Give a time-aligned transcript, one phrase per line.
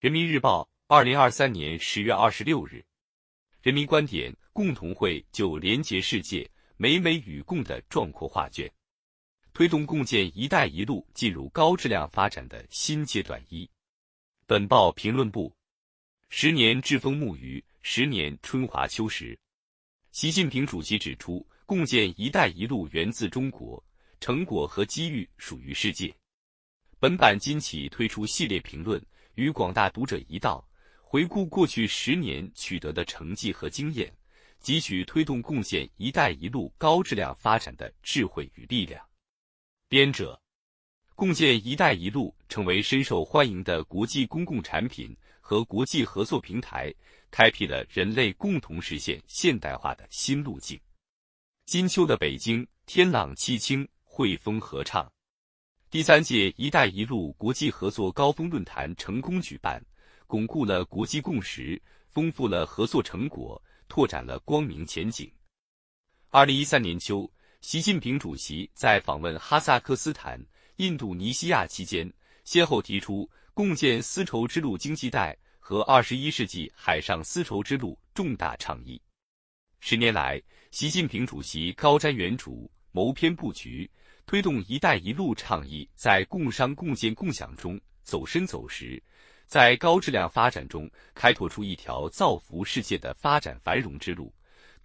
[0.00, 2.82] 人民日报，二零二三年十月二十六日。
[3.60, 8.72] 人民观点：共同会就连结世界、美美与共的壮阔画卷，
[9.52, 13.38] 推动共建“一带一路”进入高质量发展的新阶段。
[13.50, 13.68] 一，
[14.46, 15.54] 本报评论部：
[16.30, 19.38] 十年栉风沐雨，十年春华秋实。
[20.12, 23.84] 习近平主席指出，共建“一带一路”源自中国，
[24.18, 26.10] 成果和机遇属于世界。
[26.98, 28.98] 本版今起推出系列评论。
[29.34, 30.66] 与广大读者一道，
[31.02, 34.12] 回顾过去十年取得的成绩和经验，
[34.62, 39.04] 汲取推动共建“一带一路”高质量发展的智慧与力量。
[39.88, 40.40] 编者：
[41.14, 46.92] 共建“一带一路”成为深受欢迎的国际公共产品和国际合作平台，
[47.30, 50.78] 开辟了人类共同实现现代化的新路径。
[51.66, 55.10] 金秋的北京，天朗气清，惠风和畅。
[55.90, 59.84] 第三届“一带一路”国际合作高峰论坛成功举办，
[60.28, 65.28] 巩固了国际共识，丰富了合作成果，拓展了光明前景。
[66.28, 67.28] 二零一三年秋，
[67.60, 70.40] 习近平主席在访问哈萨克斯坦、
[70.76, 72.08] 印度尼西亚期间，
[72.44, 79.02] 先后提出共建丝绸之路经济带和二十一世纪海上丝绸之路重大倡议。
[79.80, 83.90] 十年来，习近平主席高瞻远瞩，谋篇布局。
[84.30, 89.02] 推动“一带一路”倡议在共商共建共享中走深走实，
[89.44, 94.32] 在高质量发展中开拓出一条造福世界的发展繁荣之路，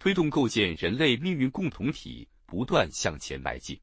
[0.00, 3.80] 推动构建人类命运共同体不断向前迈进。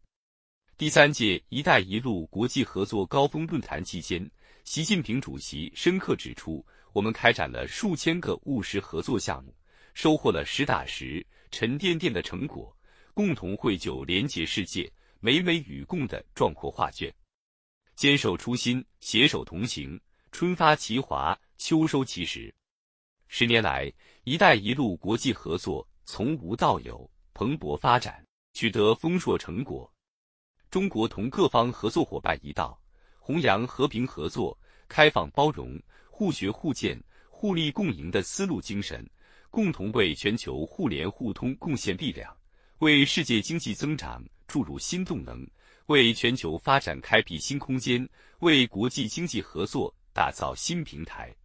[0.76, 4.30] 第三届“一带一路”国际合作高峰论坛期间，
[4.66, 9.56] 习近平主席深刻指出，我们开展了数千个务实合作项目，
[9.94, 12.76] 收获了实打实、沉甸甸的成果，
[13.14, 14.92] 共同绘就连结世界。
[15.26, 17.10] 美美与共的壮阔画卷，
[17.96, 19.98] 坚守初心，携手同行，
[20.34, 22.54] 春发其华，秋收其实。
[23.30, 23.90] 十年来
[24.26, 29.90] ，“一带一路”国际合作从无到有，蓬勃发展，取得丰硕成果。
[30.70, 32.78] 中国同各方合作伙伴一道，
[33.18, 34.60] 弘扬和平合作、
[34.90, 39.10] 开放包容、互学互鉴、互利共赢的丝路精神，
[39.50, 42.38] 共同为全球互联互通贡献力量，
[42.80, 44.22] 为世界经济增长。
[44.54, 45.44] 注入新动能，
[45.88, 48.08] 为全球发展开辟新空间，
[48.42, 51.36] 为国际经济合作打造新平台。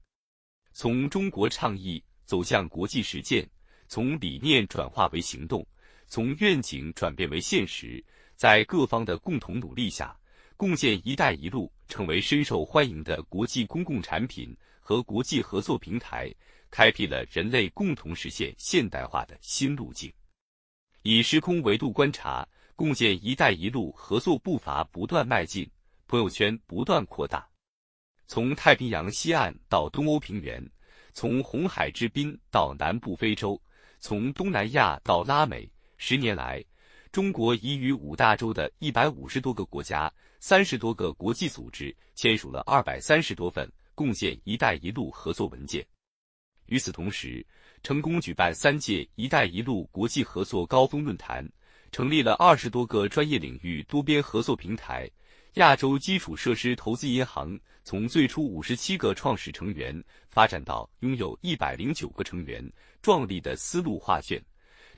[0.74, 3.48] 从中国倡议走向国际实践，
[3.86, 5.66] 从理念转化为行动，
[6.06, 8.04] 从愿景转变为现实，
[8.36, 10.14] 在各方的共同努力下，
[10.54, 16.30] 共建“一带一路”成为深受欢迎的国际公共产品和国际合作平台，
[16.70, 20.12] 开辟了人类共同实现现代化的新路径。
[21.04, 22.46] 以时空维度观察。
[22.78, 25.68] 共建“一带一路”合作步伐不断迈进，
[26.06, 27.44] 朋友圈不断扩大。
[28.28, 30.64] 从太平洋西岸到东欧平原，
[31.12, 33.60] 从红海之滨到南部非洲，
[33.98, 36.64] 从东南亚到拉美，十年来，
[37.10, 40.08] 中国已与五大洲的一百五十多个国家、
[40.38, 45.84] 三十多个国际组织签署了二百三十多份共建“一带一路”合作文件。
[46.66, 47.44] 与此同时，
[47.82, 51.44] 成功举办三届“一带一路”国际合作高峰论坛。
[51.90, 55.10] 成立了二十多个专业领域多边合作平台，
[55.54, 64.40] 亚洲基础设施投资银行从最初五十七个创始成员发展到拥有一百零九个成员，壮丽的丝路画卷，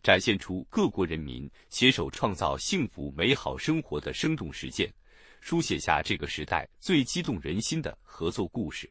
[0.02, 4.92] 展现出各国人民携手创造幸福美好生活的生动实践，
[5.40, 8.90] 书写下这个时代最激动人心的合作故事。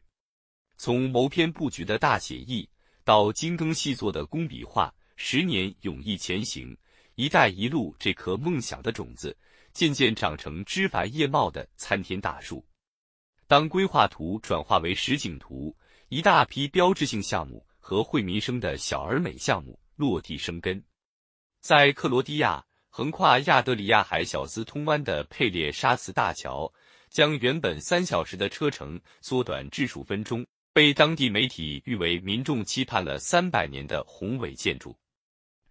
[0.76, 2.66] 从谋篇布局的大写意，
[3.04, 6.74] 到精耕细作的工笔画，十年勇毅前行。
[7.20, 9.36] “一带一路”这颗梦想的种子，
[9.74, 12.64] 渐渐长成枝繁叶茂的参天大树。
[13.46, 15.76] 当规划图转化为实景图，
[16.08, 20.82] 一大批标志性项目和惠民生的小而美项目落地生根。
[21.60, 26.72] 在克罗地亚，横跨亚得里亚海小斯通湾的佩列沙茨大桥，
[27.10, 34.96] 将原本三小时的车程缩短至数分钟，被当地媒体誉为民众期盼了三百年的宏伟建筑。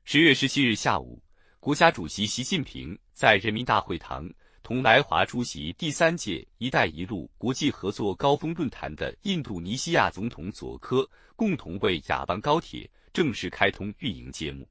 [0.04, 1.20] 十月十七日下午。
[1.60, 4.26] 国家主席习近平在人民大会堂
[4.64, 14.66] 同来华出席第三届“一带一路”国际合作高峰论坛的印度尼西亚总统佐科共同为雅邦高铁正式开通运营揭幕。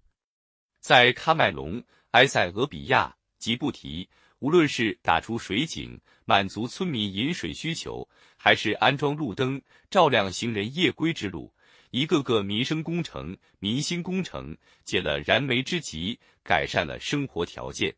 [0.80, 1.82] 在喀麦隆、
[2.12, 4.08] 埃塞俄比亚、吉布提，
[4.38, 8.08] 无论是打出水井满足村民饮水需求，
[8.38, 11.52] 还是安装路灯照亮行人夜归之路。
[11.90, 17.94] 一个个民生工程、民心工程解了燃眉之急，改善了生活条件。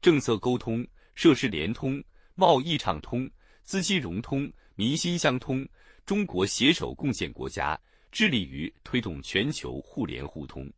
[0.00, 2.02] 政策沟通、设施联通、
[2.34, 3.30] 贸易畅通、
[3.62, 5.66] 资金融通、民心相通，
[6.06, 7.78] 中国携手共建国家，
[8.10, 10.70] 致力于推动全球互联互通。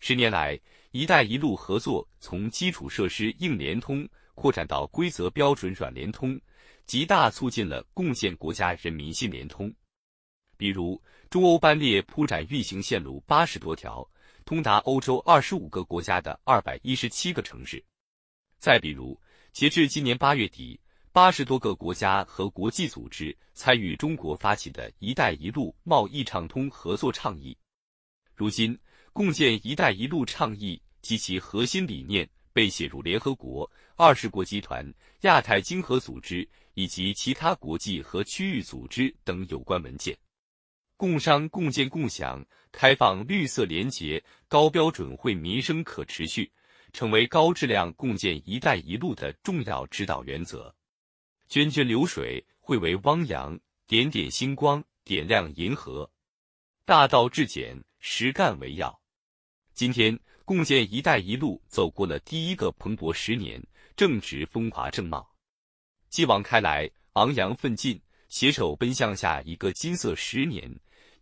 [0.00, 0.60] 十年来
[0.90, 6.38] ，“一带一路”合作从基础设施硬联通扩展到规则标准软联通，
[6.84, 9.72] 极大促进了共建国家人民新联通。
[10.56, 14.08] 比如，中欧班列铺展运行线路八十多条，
[14.44, 17.82] 通达欧洲二十五个国家的二百一十七个城市。
[18.58, 19.20] 再比如，
[19.52, 20.78] 截至今年八月底，
[21.12, 27.56] 八十多个国家和国际组织参与中国发起的一带一路贸易畅通合作倡议。
[28.34, 28.76] 如今，
[29.12, 40.18] 共建“一带一路”倡议及其核心理念被写入联合国、二十国集团、亚太经合组织以及其他国际和区域组织等有关文件。
[40.96, 46.50] 共商共建共享、开放、绿色、廉洁、高标准惠民生可持续，
[46.92, 50.74] 成为高质量共建“一带一路”的重要指导原则。
[51.50, 56.10] 涓涓流水汇为汪洋，点点星光点亮银河。
[56.84, 59.00] 大道至简，实干为要。
[59.72, 63.60] 今天，共建“一带一路”走过了第一个蓬勃十年，
[63.96, 65.28] 正值风华正茂。
[66.08, 70.72] 继往开来，昂扬奋进，携手奔向下一个金色十年，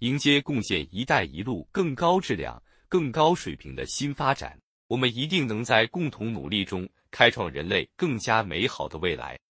[0.02, 4.58] 迎接贡献“一带一路”更高质量、更高水平的新发展。
[4.88, 9.38] 我们一定能在共同努力中，开创人类更加美好的未来。